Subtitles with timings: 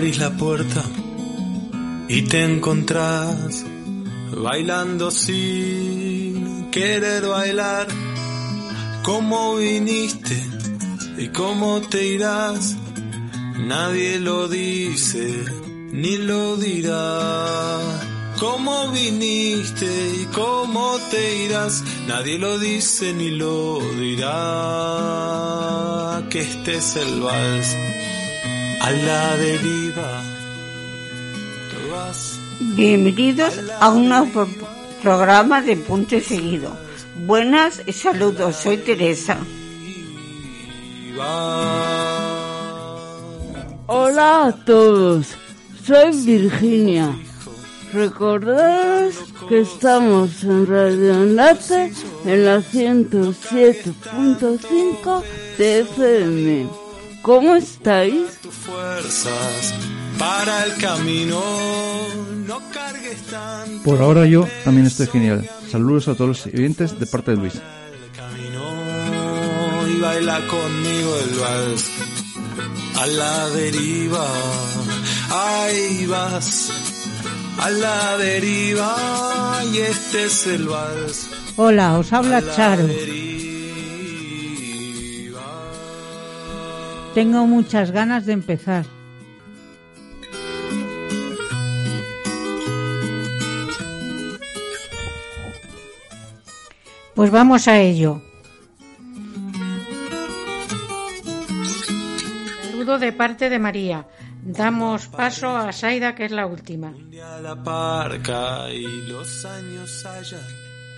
[0.00, 0.82] Abrís la puerta
[2.08, 3.66] y te encontrás
[4.34, 7.86] bailando sin querer bailar.
[9.02, 10.42] ¿Cómo viniste
[11.18, 12.78] y cómo te irás?
[13.58, 15.44] Nadie lo dice
[15.92, 17.78] ni lo dirá.
[18.38, 21.84] ¿Cómo viniste y cómo te irás?
[22.08, 24.32] Nadie lo dice ni lo dirá.
[26.30, 27.76] Que este es el vals
[28.80, 30.22] a la deriva.
[32.74, 34.48] Bienvenidos a un nuevo
[35.02, 36.76] programa de Punto y Seguido.
[37.26, 39.36] Buenas y saludos, soy Teresa.
[43.86, 45.36] Hola a todos,
[45.84, 47.14] soy Virginia.
[47.92, 49.16] Recordaros
[49.48, 51.92] que estamos en Radio Enlace
[52.24, 55.22] en la 107.5
[55.58, 56.79] de FM.
[57.22, 58.38] ¿Cómo estáis?
[58.42, 59.74] tus fuerzas
[60.18, 61.40] para el camino.
[62.46, 65.48] No cargues tanto Por ahora yo también estoy genial.
[65.70, 67.54] Saludos a todos los oyentes de parte de Luis.
[68.16, 71.90] camino y baila conmigo el vals
[72.96, 74.26] a la deriva.
[75.30, 76.70] Ahí vas
[77.58, 81.28] a la deriva y este es el vals.
[81.56, 82.86] Hola, os habla Charo.
[82.86, 83.39] deriva.
[87.14, 88.86] Tengo muchas ganas de empezar.
[97.14, 98.22] Pues vamos a ello.
[102.70, 104.06] Saludo de parte de María.
[104.42, 106.94] Damos paso a Saida, que es la última.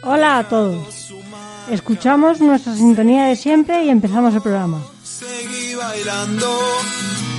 [0.04, 1.12] Hola a todos.
[1.70, 4.82] Escuchamos nuestra sintonía de siempre y empezamos el programa.
[5.82, 6.60] Bailando,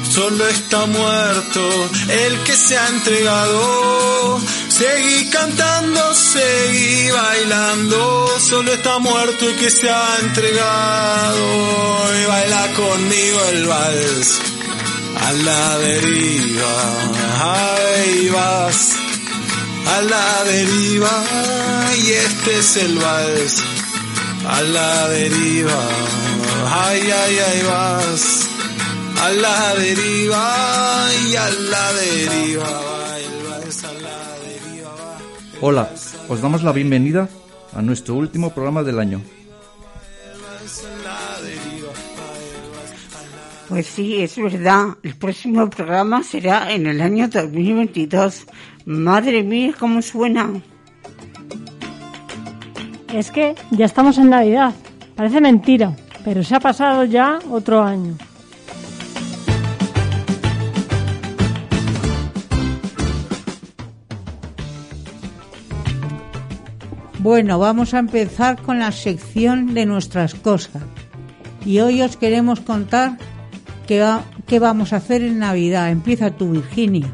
[0.03, 1.61] solo está muerto
[2.09, 4.41] el que se ha entregado.
[4.67, 11.45] Seguí cantando, seguí bailando, solo está muerto el que se ha entregado.
[12.21, 14.41] Y baila conmigo el vals
[15.21, 16.75] a la deriva.
[17.39, 18.91] Ahí vas
[19.87, 21.23] a la deriva
[21.95, 23.63] y este es el vals
[24.45, 26.42] a la deriva.
[26.65, 28.49] Ay, ay, ay, vas
[29.21, 32.63] a la deriva y a la deriva.
[32.63, 34.89] va el a la deriva.
[34.89, 35.17] va.
[35.61, 35.89] Hola,
[36.29, 37.27] os damos la bienvenida
[37.73, 39.21] a nuestro último programa del año.
[43.67, 44.97] Pues sí, es verdad.
[45.03, 48.45] El próximo programa será en el año 2022.
[48.85, 50.49] Madre mía, cómo suena.
[53.13, 54.73] Es que ya estamos en Navidad.
[55.15, 58.15] Parece mentira, pero se ha pasado ya otro año.
[67.19, 70.83] Bueno, vamos a empezar con la sección de nuestras cosas.
[71.65, 73.17] Y hoy os queremos contar
[73.87, 74.05] qué,
[74.45, 75.89] qué vamos a hacer en Navidad.
[75.89, 77.07] Empieza tú, Virginia.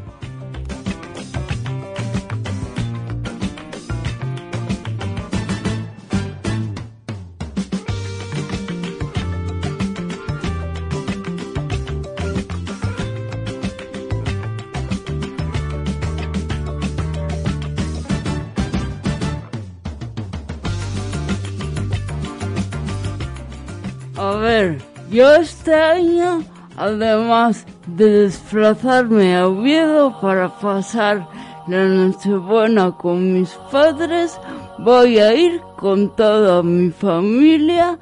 [25.20, 26.42] Yo este año,
[26.78, 31.28] además de desplazarme a Oviedo para pasar
[31.68, 34.40] la Nochebuena con mis padres,
[34.78, 37.98] voy a ir con toda mi familia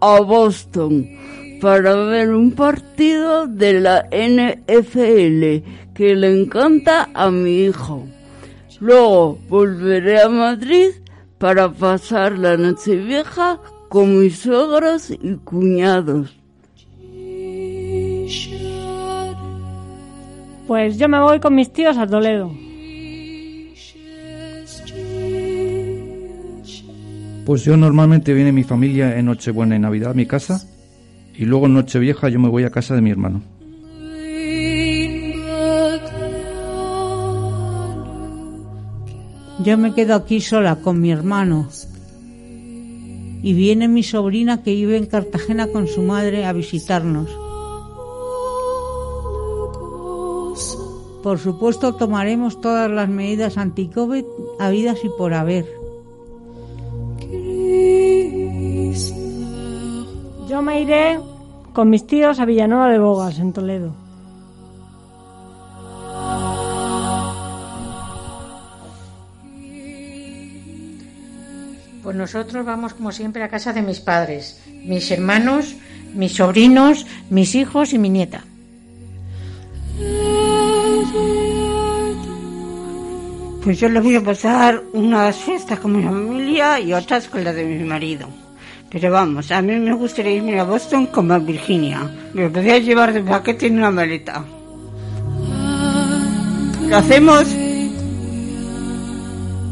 [0.00, 1.06] a Boston
[1.60, 8.06] para ver un partido de la NFL que le encanta a mi hijo.
[8.80, 10.88] Luego volveré a Madrid
[11.36, 13.60] para pasar la noche vieja
[13.90, 16.41] con mis suegros y cuñados.
[20.66, 22.52] Pues yo me voy con mis tíos a Toledo.
[27.44, 30.62] Pues yo normalmente viene mi familia en Nochebuena y Navidad a mi casa
[31.34, 33.42] y luego en Nochevieja yo me voy a casa de mi hermano.
[39.64, 41.68] Yo me quedo aquí sola con mi hermano.
[43.42, 47.41] Y viene mi sobrina que vive en Cartagena con su madre a visitarnos.
[51.22, 54.24] Por supuesto tomaremos todas las medidas anti-COVID
[54.58, 55.66] habidas y por haber.
[60.48, 61.20] Yo me iré
[61.72, 63.94] con mis tíos a Villanueva de Bogas, en Toledo.
[72.02, 75.76] Pues nosotros vamos como siempre a casa de mis padres, mis hermanos,
[76.14, 78.44] mis sobrinos, mis hijos y mi nieta.
[83.62, 87.52] Pues yo le voy a pasar unas fiestas con mi familia y otras con la
[87.52, 88.26] de mi marido.
[88.90, 92.10] Pero vamos, a mí me gustaría irme a Boston como a Virginia.
[92.34, 94.44] Me podría llevar de paquete en una maleta.
[96.88, 97.46] ¿Lo hacemos?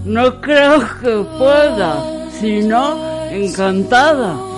[0.05, 4.50] No creo que pueda, si no, encantada.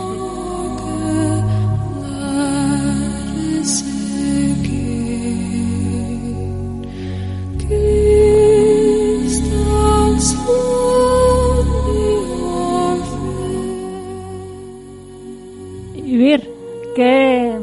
[16.94, 17.58] ¿Qué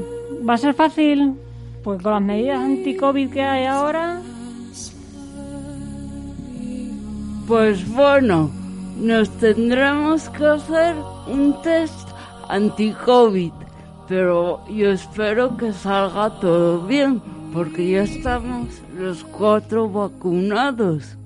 [0.47, 1.35] va a ser fácil?
[1.83, 4.21] Pues con las medidas anti-COVID que hay ahora,
[7.47, 8.51] Pues bueno,
[8.99, 10.95] nos tendremos que hacer
[11.27, 12.07] un test
[12.47, 13.51] anti-COVID,
[14.07, 17.19] pero yo espero que salga todo bien,
[17.51, 21.17] porque ya estamos los cuatro vacunados.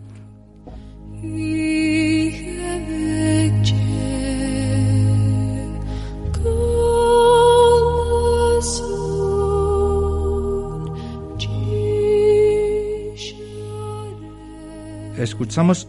[15.23, 15.87] Escuchamos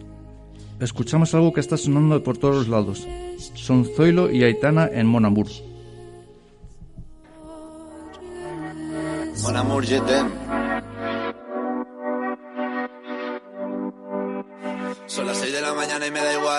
[0.79, 3.05] escuchamos algo que está sonando por todos lados.
[3.53, 5.47] Son Zoilo y Aitana en Mon Amour.
[9.43, 9.57] Mon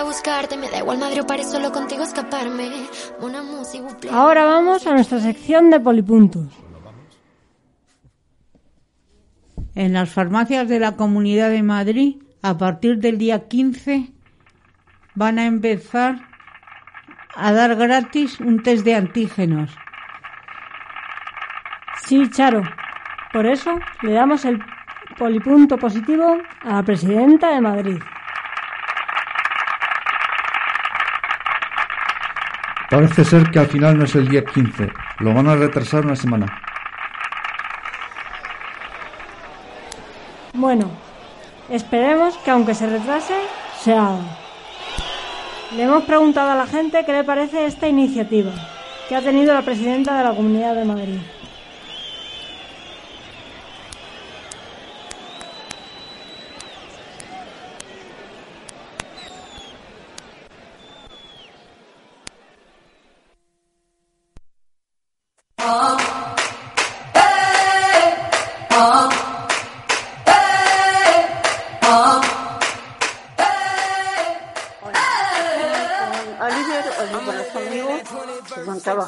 [0.00, 0.56] a buscarte.
[0.56, 2.68] Me da igual Madrid o París, solo contigo escaparme.
[3.20, 6.46] Una música, Ahora vamos a nuestra sección de polipuntos.
[9.74, 14.10] En las farmacias de la Comunidad de Madrid, a partir del día 15,
[15.14, 16.28] van a empezar
[17.36, 19.70] a dar gratis un test de antígenos.
[22.06, 22.62] Sí, Charo.
[23.32, 24.58] Por eso le damos el
[25.16, 28.00] polipunto positivo a la presidenta de Madrid.
[32.90, 34.88] Parece ser que al final no es el día 15.
[35.20, 36.46] Lo van a retrasar una semana.
[40.52, 40.90] Bueno,
[41.68, 43.34] esperemos que aunque se retrase,
[43.78, 44.18] se haga.
[45.76, 48.50] Le hemos preguntado a la gente qué le parece esta iniciativa
[49.08, 51.20] que ha tenido la presidenta de la Comunidad de Madrid.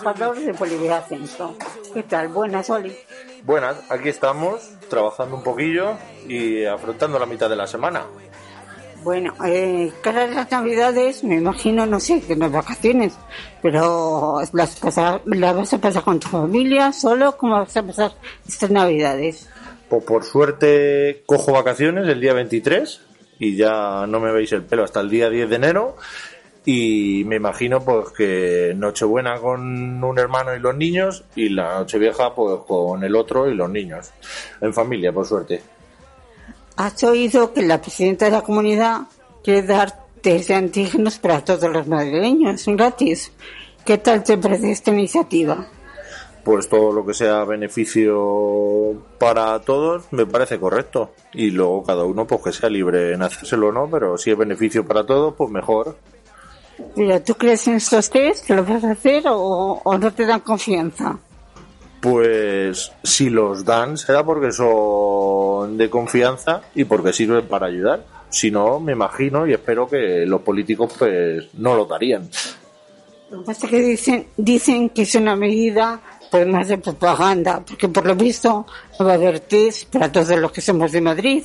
[0.02, 1.54] Trabajadores de Bolivia Centro.
[1.94, 2.28] ¿Qué tal?
[2.28, 2.96] Buenas, Oli.
[3.44, 5.94] Buenas, aquí estamos trabajando un poquillo
[6.28, 8.02] y afrontando la mitad de la semana.
[9.02, 13.14] Bueno, eh, cara las navidades, me imagino, no sé, que las vacaciones,
[13.60, 18.12] pero las, pasar- las vas a pasar con tu familia, solo, ¿cómo vas a pasar
[18.46, 19.48] estas navidades?
[19.88, 23.00] Pues por suerte cojo vacaciones el día 23
[23.40, 25.96] y ya no me veis el pelo hasta el día 10 de enero
[26.64, 32.34] y me imagino pues que Nochebuena con un hermano y los niños y la Nochevieja
[32.34, 34.10] pues con el otro y los niños.
[34.60, 35.62] En familia, por suerte.
[36.76, 39.02] ¿Has oído que la presidenta de la comunidad
[39.42, 43.32] quiere dar test de antígenos para todos los madrileños, gratis?
[43.84, 45.66] ¿Qué tal te parece esta iniciativa?
[46.44, 51.12] Pues todo lo que sea beneficio para todos me parece correcto.
[51.32, 54.38] Y luego cada uno pues que sea libre en hacérselo o no, pero si es
[54.38, 55.96] beneficio para todos, pues mejor.
[57.24, 61.18] ¿Tú crees en estos test lo vas a hacer o, o no te dan confianza?
[62.00, 68.04] Pues si los dan será porque son de confianza y porque sirven para ayudar.
[68.28, 72.28] Si no, me imagino y espero que los políticos pues no lo darían.
[73.30, 77.62] Lo que pasa es que dicen, dicen que es una medida pues más de propaganda,
[77.66, 78.66] porque por lo visto
[79.00, 81.44] va a haber test para todos los que somos de Madrid.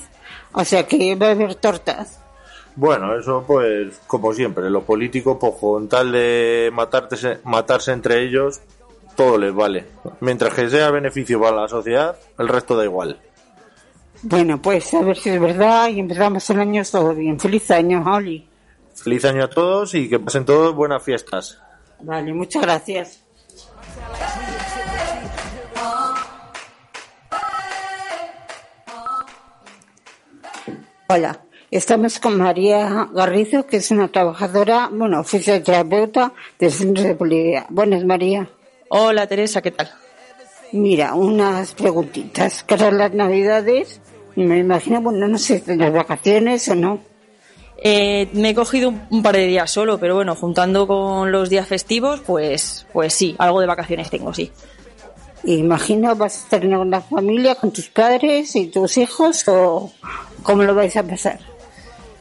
[0.53, 2.20] O sea que va a haber tortas.
[2.77, 8.62] Bueno, eso pues como siempre, los políticos pues con tal de matarse, matarse entre ellos,
[9.15, 9.86] todo les vale.
[10.19, 13.19] Mientras que sea beneficio para la sociedad, el resto da igual.
[14.22, 17.39] Bueno, pues a ver si es verdad y empezamos el año todo bien.
[17.39, 18.48] Feliz año, Oli.
[18.93, 21.60] Feliz año a todos y que pasen todos buenas fiestas.
[22.01, 23.24] Vale, muchas gracias.
[31.10, 31.39] Hola,
[31.72, 37.66] estamos con María Garrizo, que es una trabajadora, bueno, fisioterapeuta del Centro de Bolivia.
[37.70, 38.50] Buenas, María.
[38.90, 39.90] Hola Teresa, ¿qué tal?
[40.72, 42.64] Mira, unas preguntitas.
[42.64, 44.02] Cara a las Navidades,
[44.36, 47.00] me imagino, bueno, no sé, las vacaciones o no.
[47.80, 51.68] Eh, me he cogido un, par de días solo, pero bueno, juntando con los días
[51.68, 54.52] festivos, pues, pues sí, algo de vacaciones tengo, sí.
[55.44, 59.92] Imagino vas a estar en una familia con tus padres y tus hijos o
[60.44, 61.57] cómo lo vais a pasar.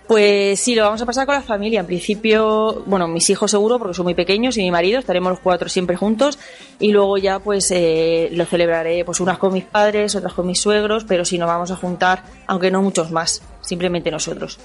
[0.06, 1.80] Pues sí, lo vamos a pasar con la familia.
[1.80, 5.40] En principio, bueno, mis hijos seguro, porque son muy pequeños, y mi marido, estaremos los
[5.40, 6.38] cuatro siempre juntos.
[6.78, 10.60] Y luego ya, pues, eh, lo celebraré, pues, unas con mis padres, otras con mis
[10.60, 14.60] suegros, pero sí nos vamos a juntar, aunque no muchos más, simplemente nosotros.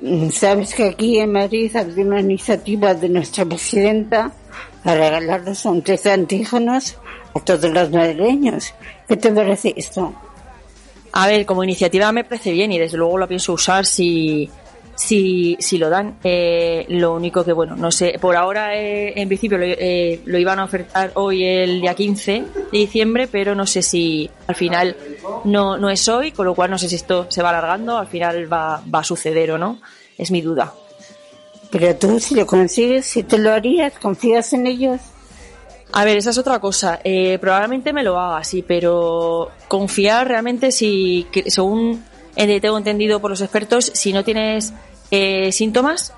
[0.00, 4.32] Mm, Sabes que aquí en Madrid ha habido una iniciativa de nuestra presidenta
[4.82, 6.16] para regalarnos un test a
[7.44, 8.72] todos los madrileños.
[9.06, 10.14] ¿Qué te parece esto?
[11.18, 14.50] A ver, como iniciativa me parece bien y desde luego lo pienso usar si,
[14.94, 16.18] si, si lo dan.
[16.22, 20.38] Eh, lo único que, bueno, no sé, por ahora eh, en principio lo, eh, lo
[20.38, 22.32] iban a ofertar hoy el día 15
[22.70, 24.94] de diciembre, pero no sé si al final
[25.44, 28.08] no, no es hoy, con lo cual no sé si esto se va alargando, al
[28.08, 29.80] final va, va a suceder o no.
[30.18, 30.74] Es mi duda.
[31.70, 35.00] Pero tú, si lo consigues, si te lo harías, ¿confías en ellos?
[35.92, 37.00] A ver, esa es otra cosa.
[37.04, 43.40] Eh, probablemente me lo haga, sí, pero confiar realmente si, según tengo entendido por los
[43.40, 44.74] expertos, si no tienes
[45.10, 46.12] eh, síntomas,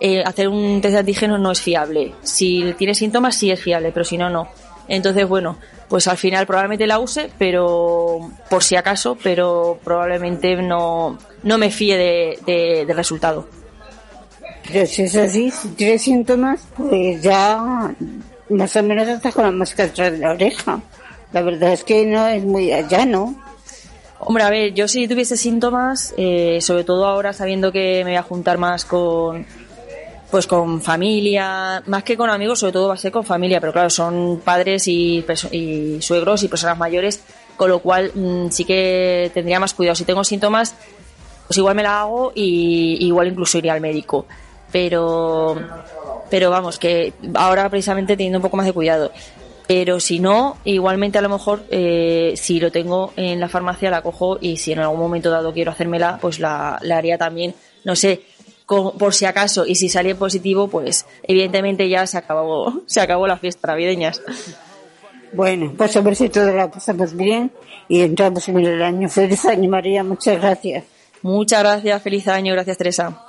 [0.00, 2.12] eh, hacer un test de antígenos no es fiable.
[2.22, 4.48] Si tienes síntomas, sí es fiable, pero si no, no.
[4.88, 5.56] Entonces, bueno,
[5.88, 8.18] pues al final probablemente la use, pero
[8.50, 13.48] por si acaso, pero probablemente no, no me fíe de, de- del resultado.
[14.70, 17.94] Pero si es así, si tienes síntomas, pues ya
[18.50, 20.80] más o menos estás con la mosca detrás de la oreja.
[21.32, 23.34] La verdad es que no es muy allá, ¿no?
[24.20, 28.16] Hombre, a ver, yo si tuviese síntomas, eh, sobre todo ahora sabiendo que me voy
[28.16, 29.46] a juntar más con
[30.30, 33.72] pues con familia, más que con amigos, sobre todo va a ser con familia, pero
[33.72, 35.24] claro, son padres y
[36.00, 37.20] suegros y personas mayores,
[37.56, 39.94] con lo cual mm, sí que tendría más cuidado.
[39.94, 40.74] Si tengo síntomas,
[41.46, 44.26] pues igual me la hago y igual incluso iría al médico.
[44.74, 45.54] Pero,
[46.28, 49.12] pero vamos, que ahora precisamente teniendo un poco más de cuidado.
[49.68, 54.02] Pero si no, igualmente a lo mejor eh, si lo tengo en la farmacia la
[54.02, 57.54] cojo y si en algún momento dado quiero hacérmela, pues la, la haría también,
[57.84, 58.22] no sé,
[58.66, 59.64] por si acaso.
[59.64, 64.20] Y si sale positivo, pues evidentemente ya se acabó, se acabó la fiesta navideñas.
[65.34, 67.52] Bueno, pues a ver si todo la pasamos bien
[67.86, 69.08] y entramos en el año.
[69.08, 70.82] Feliz año, María, muchas gracias.
[71.22, 73.23] Muchas gracias, feliz año, gracias Teresa.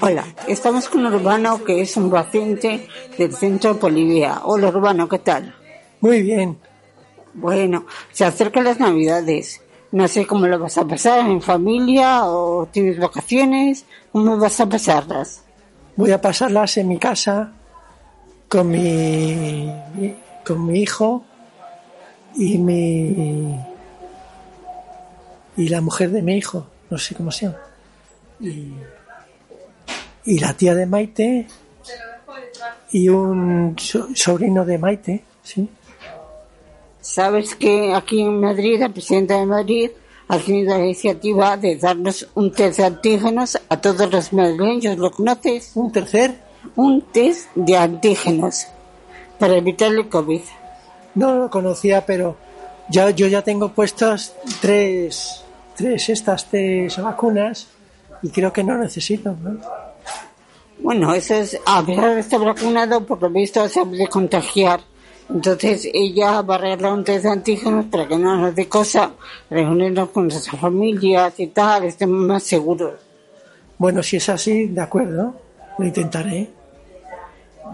[0.00, 4.40] Hola, estamos con Urbano, que es un paciente del centro de Bolivia.
[4.44, 5.54] Hola, Urbano, ¿qué tal?
[6.00, 6.58] Muy bien.
[7.34, 9.60] Bueno, se acercan las Navidades.
[9.92, 13.84] No sé cómo lo vas a pasar, en familia o tienes vacaciones.
[14.12, 15.42] ¿Cómo vas a pasarlas?
[15.96, 17.52] Voy a pasarlas en mi casa
[18.48, 20.14] con mi, mi-
[20.46, 21.24] con mi hijo
[22.36, 23.56] y mi
[25.56, 27.58] y la mujer de mi hijo, no sé cómo se llama.
[28.40, 28.72] Y,
[30.26, 31.46] y la tía de Maite
[32.92, 35.68] y un so- sobrino de Maite, sí.
[37.00, 39.90] Sabes que aquí en Madrid, la presidenta de Madrid
[40.28, 44.98] ha tenido la iniciativa de darnos un test de antígenos a todos los madrileños.
[44.98, 45.70] ¿Lo conoces?
[45.76, 46.34] ¿Un tercer?
[46.74, 48.66] Un test de antígenos
[49.38, 50.40] para evitar el COVID.
[51.14, 52.36] No lo conocía, pero
[52.90, 55.44] ya, yo ya tengo puestas tres,
[55.76, 57.68] tres estas tres vacunas
[58.22, 59.60] y creo que no necesito, ¿no?
[60.78, 61.52] Bueno, eso es,
[61.86, 64.80] de estar vacunado, por lo visto se puede contagiar.
[65.28, 69.10] Entonces ella va a arreglar un test de antígenos para que no nos dé cosa
[69.50, 72.94] reunirnos con nuestras familias y tal, estemos más seguros.
[73.78, 75.34] Bueno, si es así, de acuerdo,
[75.78, 76.48] lo intentaré.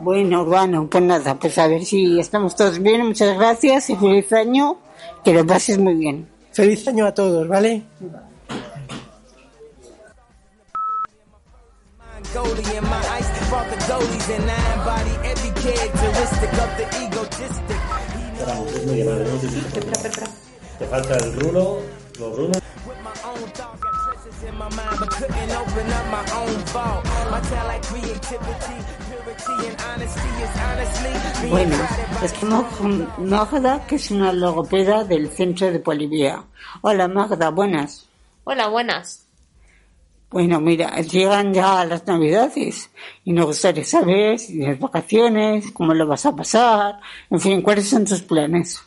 [0.01, 4.33] Bueno, Urbano, pues nada, pues a ver si estamos todos bien, muchas gracias y feliz
[4.33, 4.79] año,
[5.23, 6.27] que lo pases muy bien.
[6.53, 7.83] Feliz año a todos, ¿vale?
[12.33, 17.79] Goldie in my ice, brought the goalies and I embody every characteristic of the egotistic.
[18.33, 20.79] Esperamos, es muy grande, ¿no?
[20.79, 21.83] Te falta el rulo,
[22.19, 22.63] los rulos.
[24.49, 27.05] in my mind, but couldn't open up my own vault.
[27.31, 31.77] My talent, creativity, purity, and honesty is honestly being Bueno,
[32.23, 36.45] estamos con Magda, que es una logopeda del centro de Bolivia.
[36.81, 38.09] Hola Magda, buenas.
[38.45, 39.22] Hola, buenas.
[40.33, 42.91] Bueno, mira, llegan ya las navidades
[43.23, 47.89] y nos gustaría saber si tienes vacaciones, cómo lo vas a pasar, en fin, cuáles
[47.91, 48.83] son tus planes.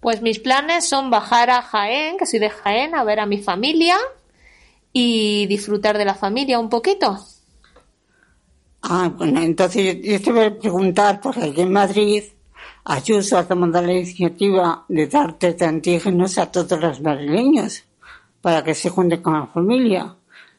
[0.00, 3.38] Pues mis planes son bajar a Jaén, que soy de Jaén, a ver a mi
[3.38, 3.96] familia
[4.90, 7.18] y disfrutar de la familia un poquito.
[8.80, 12.22] Ah, bueno, entonces yo te voy a preguntar, porque aquí en Madrid
[12.84, 17.84] Ayuso ha tomado la iniciativa de dar test de antígenos a todos los madrileños
[18.40, 20.15] para que se junten con la familia.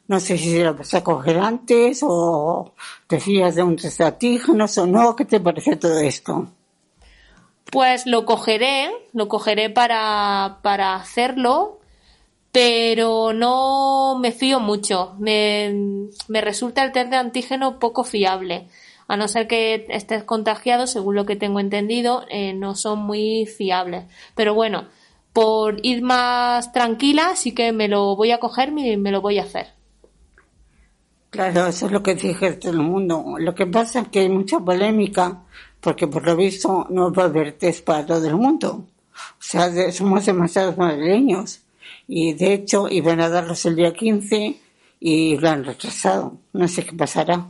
[0.08, 2.74] No sé si lo vas a coger antes o
[3.08, 5.16] te fías de un antígenos o no.
[5.16, 6.48] ¿Qué te parece todo esto?
[7.72, 11.80] Pues lo cogeré, lo cogeré para, para hacerlo,
[12.54, 15.16] pero no me fío mucho.
[15.20, 18.70] Me, me resulta el test de antígeno poco fiable.
[19.10, 23.46] A no ser que estés contagiado, según lo que tengo entendido, eh, no son muy
[23.46, 24.06] fiables.
[24.36, 24.88] Pero bueno,
[25.34, 29.40] por ir más tranquila, sí que me lo voy a coger y me lo voy
[29.40, 29.77] a hacer.
[31.30, 33.36] Claro, eso es lo que dije todo el mundo.
[33.40, 35.44] Lo que pasa es que hay mucha polémica
[35.82, 38.70] porque por lo visto no va a haber test para todo el mundo.
[39.40, 41.62] O sea, de- somos demasiados madrileños.
[42.08, 44.58] Y de hecho iban a darlos el día 15
[45.00, 46.38] y lo han retrasado.
[46.54, 47.46] No sé qué pasará.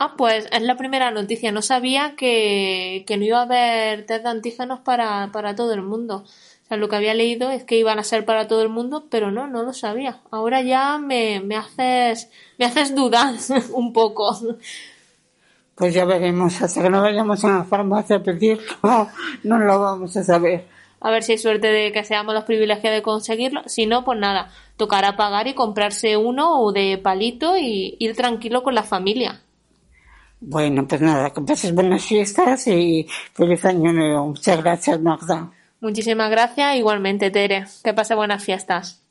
[0.00, 1.50] Ah, pues es la primera noticia.
[1.52, 5.82] No sabía que, que no iba a haber test de antígenos para, para todo el
[5.82, 6.24] mundo.
[6.68, 9.30] Sea, lo que había leído es que iban a ser para todo el mundo, pero
[9.30, 10.20] no, no lo sabía.
[10.30, 13.34] Ahora ya me, me haces, me haces dudar
[13.72, 14.36] un poco.
[15.74, 19.08] Pues ya veremos, hasta que no vayamos a la farmacia a pedirlo,
[19.44, 20.64] no lo vamos a saber.
[21.00, 23.62] A ver si hay suerte de que seamos los privilegiados de conseguirlo.
[23.66, 28.62] Si no, pues nada, tocará pagar y comprarse uno o de palito y ir tranquilo
[28.64, 29.40] con la familia.
[30.40, 34.26] Bueno, pues nada, que pases buenas fiestas y feliz año nuevo.
[34.26, 35.50] Muchas gracias, Magda.
[35.80, 37.64] Muchísimas gracias, igualmente, Tere.
[37.84, 39.04] Que pase buenas fiestas.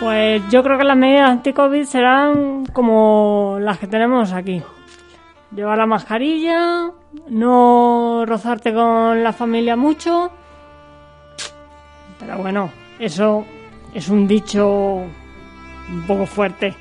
[0.00, 4.62] Pues yo creo que las medidas anti-COVID serán como las que tenemos aquí.
[5.50, 6.92] Llevar la mascarilla,
[7.28, 10.30] no rozarte con la familia mucho.
[12.18, 13.44] Pero bueno, eso
[13.94, 16.74] es un dicho un poco fuerte.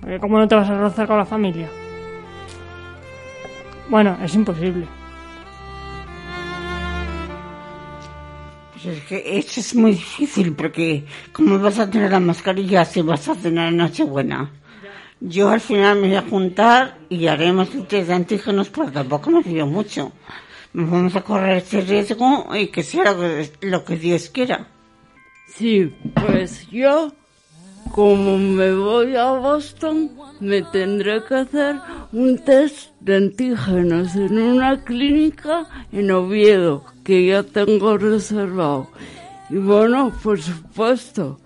[0.00, 1.68] Porque ¿cómo no te vas a rozar con la familia?
[3.88, 4.86] Bueno, es imposible.
[8.72, 13.02] Pues es que eso es muy difícil porque ¿cómo vas a tener la mascarilla si
[13.02, 14.50] vas a cenar Nochebuena?
[15.20, 19.42] Yo al final me voy a juntar y haremos test de antígenos, pero tampoco me
[19.42, 20.12] fío mucho.
[20.72, 23.14] Vamos a correr ese riesgo y que sea
[23.60, 24.66] lo que Dios quiera.
[25.56, 27.12] Sí, pues yo,
[27.92, 31.76] como me voy a Boston, me tendré que hacer
[32.12, 38.88] un test de antígenos en una clínica en Oviedo, que ya tengo reservado.
[39.50, 41.40] Y bueno, por supuesto,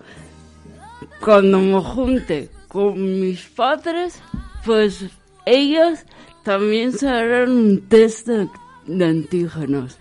[1.19, 4.21] cuando me junte con mis padres,
[4.63, 5.05] pues
[5.45, 5.99] ellos
[6.43, 8.47] también se harán un test de,
[8.85, 9.97] de antígenos.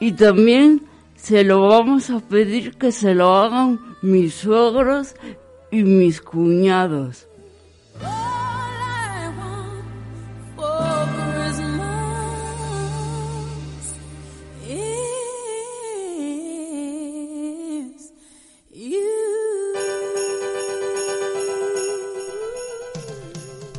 [0.00, 0.87] Y también
[1.18, 5.14] se lo vamos a pedir que se lo hagan mis suegros
[5.70, 7.26] y mis cuñados.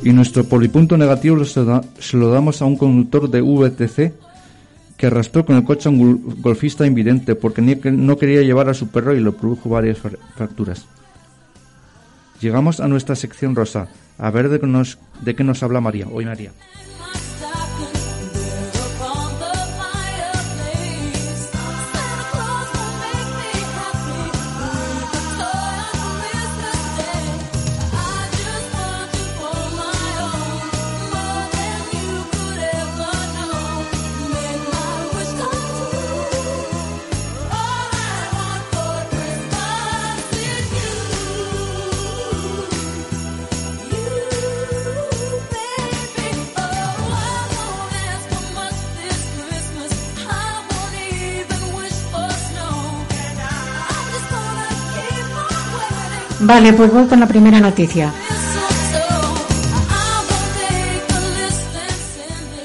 [0.02, 1.60] Y nuestro polipunto negativo se,
[2.16, 4.29] lo damos a un conductor de VTC
[5.00, 8.74] que arrastró con el coche a un gol- golfista invidente porque no quería llevar a
[8.74, 10.84] su perro y le produjo varias fra- fracturas.
[12.38, 16.06] Llegamos a nuestra sección rosa, a ver de qué nos, de qué nos habla María.
[16.12, 16.52] Hoy María.
[56.40, 58.12] Vale, pues voy con la primera noticia.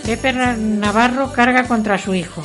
[0.05, 2.41] Pepe Navarro carga contra su hijo.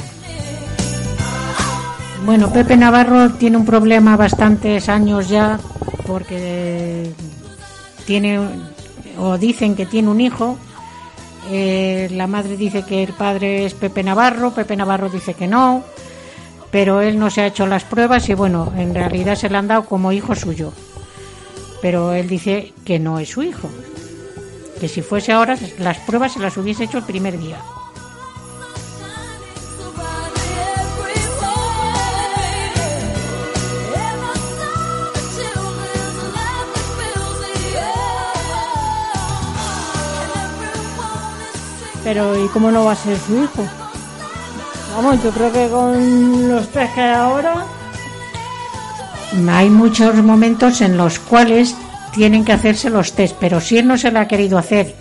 [2.25, 5.59] Bueno, Pepe Navarro tiene un problema bastantes años ya
[6.07, 7.13] porque
[8.07, 8.41] tiene
[9.19, 10.59] o dicen que tiene un hijo.
[11.51, 15.83] Eh, la madre dice que el padre es Pepe Navarro, Pepe Navarro dice que no,
[16.71, 19.69] pero él no se ha hecho las pruebas y bueno, en realidad se le han
[19.69, 20.73] dado como hijo suyo.
[21.83, 23.69] Pero él dice que no es su hijo.
[24.81, 27.59] Que si fuese ahora, las pruebas se las hubiese hecho el primer día.
[42.03, 43.65] Pero ¿y cómo no va a ser su hijo?
[44.97, 47.67] Vamos, yo creo que con los test que ahora,
[49.49, 51.75] Hay muchos momentos en los cuales
[52.13, 54.95] tienen que hacerse los test, pero si él no se lo ha querido hacer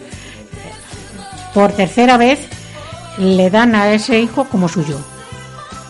[1.54, 2.40] por tercera vez,
[3.18, 5.00] le dan a ese hijo como suyo.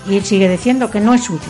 [0.08, 1.42] Y él sigue diciendo que no es suyo.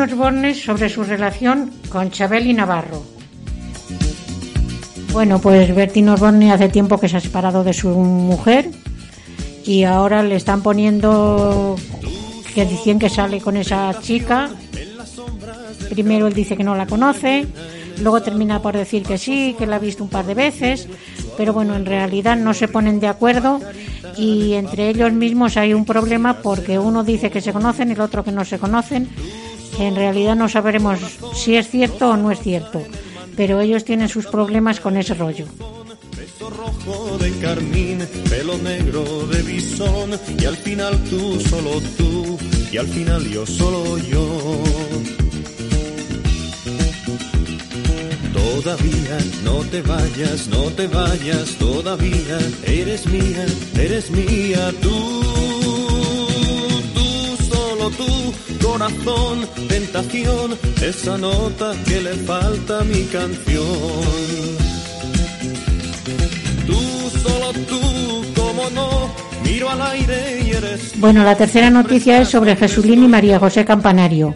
[0.00, 3.02] Osborne sobre su relación con Chabeli Navarro.
[5.12, 8.70] Bueno, pues Bertino Osborne hace tiempo que se ha separado de su mujer
[9.64, 11.76] y ahora le están poniendo
[12.54, 14.50] que dicen que sale con esa chica.
[15.88, 17.46] Primero él dice que no la conoce,
[18.00, 20.88] luego termina por decir que sí, que la ha visto un par de veces,
[21.36, 23.60] pero bueno, en realidad no se ponen de acuerdo
[24.16, 28.00] y entre ellos mismos hay un problema porque uno dice que se conocen y el
[28.00, 29.08] otro que no se conocen.
[29.78, 30.98] En realidad no sabremos
[31.34, 32.82] si es cierto o no es cierto,
[33.36, 35.46] pero ellos tienen sus problemas con ese rollo.
[36.40, 42.38] Rojo de carmín, pelo negro de bisón, y al final tú, solo tú,
[42.72, 44.62] y al final yo, solo yo.
[48.32, 55.59] Todavía no te vayas, no te vayas, todavía eres mía, eres mía, tú,
[58.80, 63.60] corazón, tentación, esa nota que le falta a mi canción.
[66.66, 67.80] Tú, solo tú,
[68.74, 69.10] no,
[69.44, 73.64] miro al aire y eres Bueno, la tercera noticia es sobre Jesulín y María José
[73.64, 74.34] Campanario.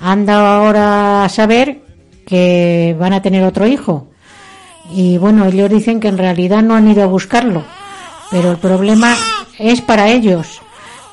[0.00, 1.80] Han dado ahora a saber
[2.26, 4.08] que van a tener otro hijo.
[4.90, 7.64] Y bueno, ellos dicen que en realidad no han ido a buscarlo.
[8.30, 9.16] Pero el problema
[9.58, 10.60] es para ellos.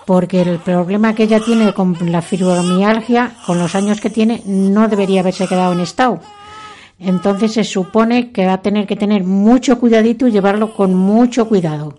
[0.06, 4.88] Porque el problema que ella tiene con la fibromialgia, con los años que tiene, no
[4.88, 6.20] debería haberse quedado en estado.
[7.00, 11.48] Entonces se supone que va a tener que tener mucho cuidadito y llevarlo con mucho
[11.48, 11.98] cuidado.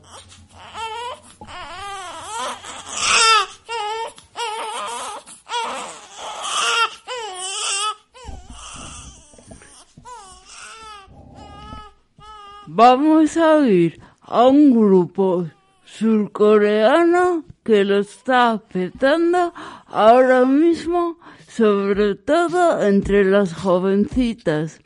[12.69, 15.47] Vamos a ir a un grupo
[15.85, 19.53] surcoreano que lo está petando
[19.89, 24.81] ahora mismo, sobre todo entre las jovencitas.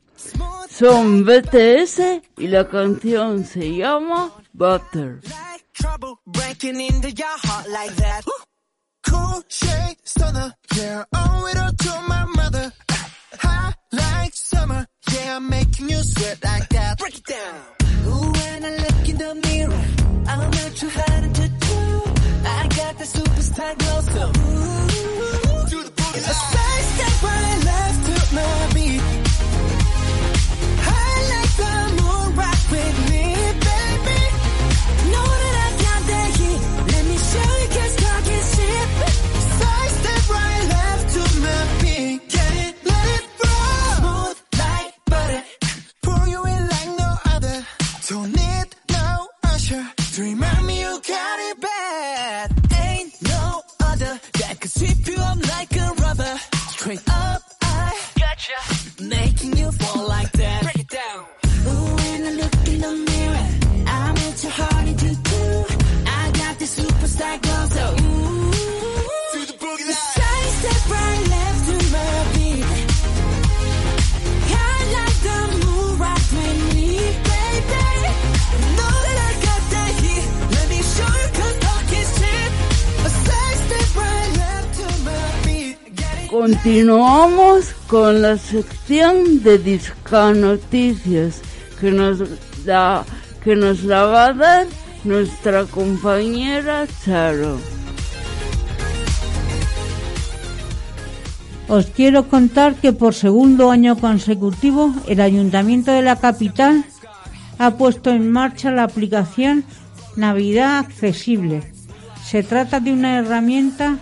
[0.71, 5.21] Son BTS y la canción se llama Butter.
[18.71, 19.85] look in the mirror,
[20.75, 22.00] too hard to.
[23.01, 26.19] I got the superstar glow, so ooh, do the boogie.
[26.19, 29.30] A side step right left to my beat.
[86.63, 91.41] Continuamos con la sección de Disca Noticias
[91.81, 92.19] que nos
[92.67, 93.03] da
[93.43, 94.67] que nos la va a dar
[95.05, 97.57] nuestra compañera Charo.
[101.67, 106.85] Os quiero contar que por segundo año consecutivo el Ayuntamiento de la capital
[107.57, 109.65] ha puesto en marcha la aplicación
[110.15, 111.63] Navidad Accesible.
[112.23, 113.97] Se trata de una herramienta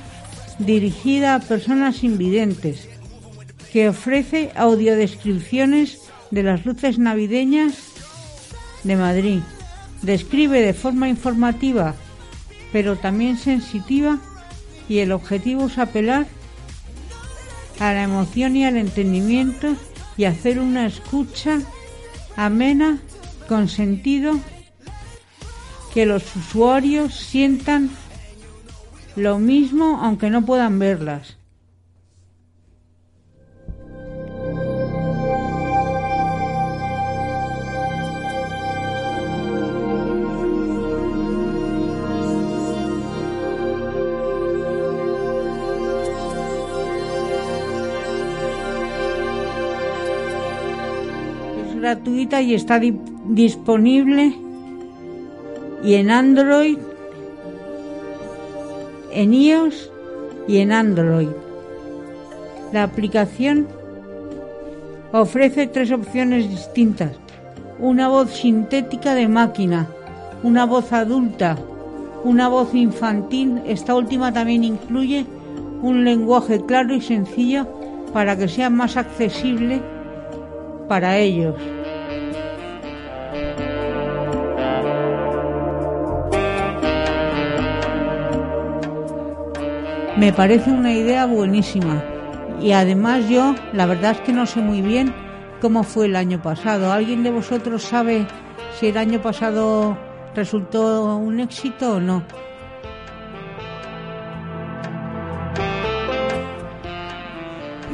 [0.59, 2.89] dirigida a personas invidentes
[3.73, 7.75] que ofrece audiodescripciones de las luces navideñas
[8.85, 9.41] de Madrid.
[10.03, 11.95] Describe de forma informativa,
[12.73, 14.19] pero también sensitiva,
[14.89, 16.27] y el objetivo es apelar
[17.79, 19.77] a la emoción y al entendimiento
[20.17, 21.61] y hacer una escucha
[22.37, 22.99] amena,
[23.49, 24.39] con sentido,
[25.95, 27.91] que los usuarios sientan
[29.19, 31.37] lo mismo aunque no puedan verlas.
[51.81, 54.35] Gratuita y está di- disponible
[55.85, 56.79] y en Android,
[59.13, 59.91] en iOS
[60.47, 61.29] y en Android.
[62.73, 63.67] La aplicación
[65.13, 67.13] ofrece tres opciones distintas.
[67.79, 69.89] Una voz sintética de máquina,
[70.43, 71.57] una voz adulta,
[72.25, 73.63] una voz infantil.
[73.67, 75.25] Esta última también incluye
[75.83, 77.67] un lenguaje claro y sencillo
[78.13, 79.81] para que sea más accesible
[80.89, 81.55] para ellos.
[90.19, 92.03] Me parece una idea buenísima.
[92.61, 95.15] Y además yo, la verdad es que no sé muy bien
[95.61, 96.93] cómo fue el año pasado.
[96.93, 98.27] ¿Alguien de vosotros sabe
[98.77, 99.97] si el año pasado
[100.35, 102.25] resultó un éxito o no?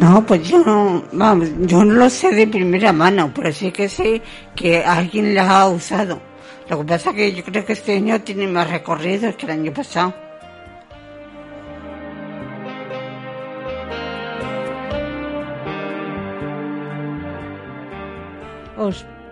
[0.01, 3.87] No, pues yo no, vamos, yo no lo sé de primera mano, pero sí que
[3.91, 4.23] sé
[4.57, 6.23] que alguien la ha usado.
[6.71, 9.53] Lo que pasa es que yo creo que este año tiene más recorridos que el
[9.53, 10.24] año pasado.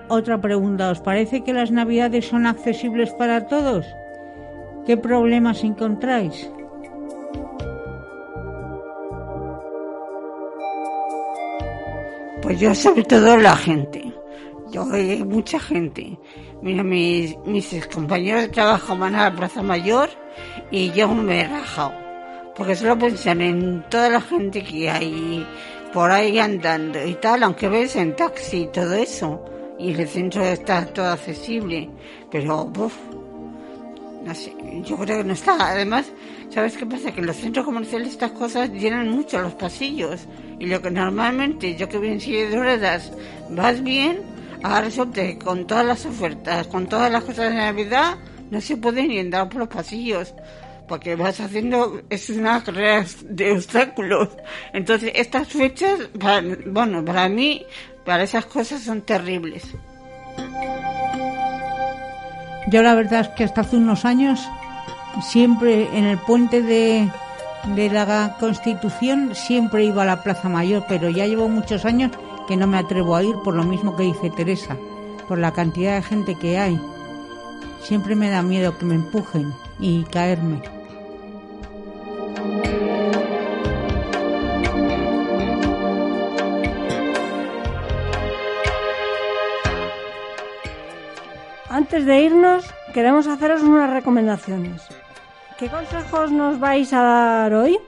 [0.09, 3.87] Otra pregunta, ¿os parece que las navidades son accesibles para todos?
[4.87, 6.51] ¿Qué problemas encontráis?
[12.43, 14.13] Pues yo sobre todo la gente.
[14.73, 16.19] Yo hay mucha gente.
[16.61, 20.11] Mira, mis, mis compañeros de trabajo van a la Plaza Mayor
[20.71, 21.93] y yo me he rajado.
[22.57, 25.47] Porque solo piensan en toda la gente que hay
[25.93, 29.45] por ahí andando y tal, aunque ves en taxi y todo eso.
[29.79, 31.91] Y el centro está todo accesible.
[32.31, 32.97] Pero, uff,
[34.25, 35.57] no sé, yo creo que no está.
[35.73, 36.11] Además,
[36.51, 37.13] ¿sabes qué pasa?
[37.13, 40.27] Que en los centros comerciales estas cosas llenan mucho los pasillos.
[40.59, 43.13] Y lo que normalmente, yo que voy en de ruedas,
[43.51, 44.21] vas bien,
[44.63, 48.17] ahora resulta que con todas las ofertas, con todas las cosas de Navidad,
[48.51, 50.35] no se puede ni andar por los pasillos.
[50.89, 54.29] Porque vas haciendo, es una carrera de obstáculos.
[54.73, 57.65] Entonces, estas fechas, para- bueno, para mí,
[58.05, 59.65] para esas cosas son terribles.
[62.69, 64.41] Yo la verdad es que hasta hace unos años,
[65.23, 67.09] siempre en el puente de,
[67.75, 72.13] de la Constitución, siempre iba a la Plaza Mayor, pero ya llevo muchos años
[72.49, 74.77] que no me atrevo a ir por lo mismo que dice Teresa,
[75.29, 76.81] por la cantidad de gente que hay.
[77.83, 80.63] Siempre me da miedo que me empujen y caerme.
[91.69, 92.65] Antes de irnos,
[92.95, 94.83] queremos haceros unas recomendaciones.
[95.59, 97.79] ¿Qué consejos nos vais a dar hoy?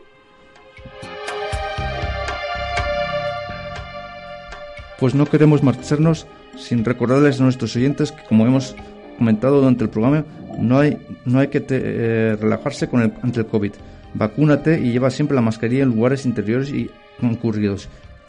[4.98, 6.26] Pues no queremos marcharnos
[6.56, 8.74] sin recordarles a nuestros oyentes que, como hemos
[9.18, 10.24] comentado durante el programa,
[10.58, 13.72] no hay, no hay que eh, relajarse con el, ante el COVID.
[14.14, 17.88] Vacúnate y lleva siempre la mascarilla en lugares interiores y concurridos.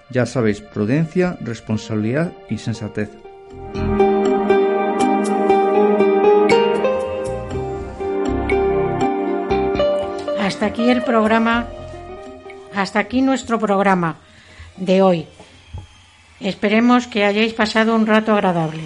[0.10, 3.10] Ya sabéis, prudencia, responsabilidad y sensatez.
[10.40, 11.68] Hasta aquí el programa,
[12.74, 14.18] hasta aquí nuestro programa
[14.78, 15.28] de hoy.
[16.40, 18.84] Esperemos que hayáis pasado un rato agradable.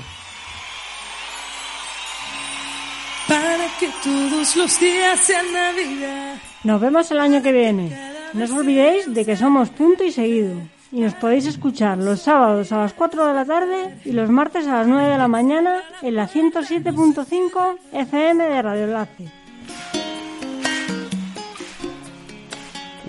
[3.30, 6.38] Para que todos los días sean Navidad.
[6.64, 7.96] Nos vemos el año que viene.
[8.34, 10.56] No os olvidéis de que somos punto y seguido.
[10.92, 14.66] Y nos podéis escuchar los sábados a las 4 de la tarde y los martes
[14.66, 19.26] a las 9 de la mañana en la 107.5 FM de Radio Enlace.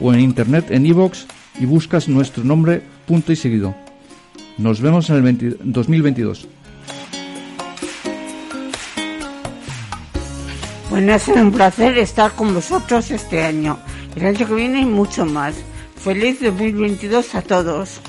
[0.03, 1.25] O en internet en iVoox
[1.59, 3.75] y buscas nuestro nombre punto y seguido.
[4.59, 6.47] Nos vemos en el 20 2022.
[10.91, 13.79] Bueno, sido un placer estar con vosotros este año.
[14.17, 15.55] El año que viene mucho más.
[15.97, 18.01] Feliz 2022 a todos.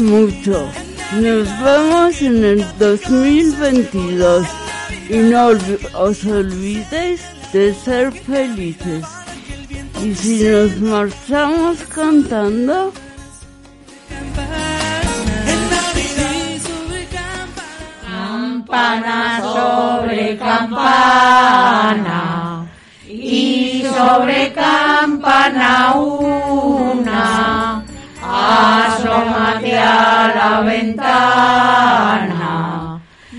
[0.00, 0.68] Mucho.
[1.14, 4.46] Nos vemos en el 2022.
[5.08, 5.48] Y no
[5.94, 7.20] os olvidéis
[7.52, 9.04] de ser felices.
[10.04, 12.92] Y si nos marchamos cantando,
[18.70, 22.20] Campana sobre campana
[23.08, 26.49] y sobre campana una,
[28.60, 32.54] asómate a la ventana,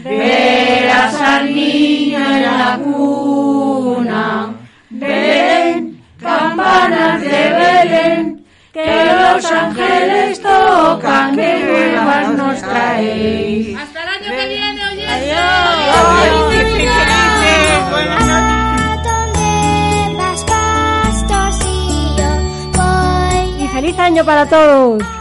[0.04, 4.54] verás al niño en la cuna,
[4.90, 13.78] ven, campanas de Belén, que los ángeles tocan, que nuevas nos traéis.
[13.78, 15.08] Hasta el año que viene, oye.
[15.08, 16.21] Adiós.
[24.12, 25.21] Año para todos.